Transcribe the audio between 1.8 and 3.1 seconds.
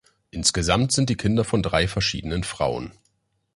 verschiedenen Frauen.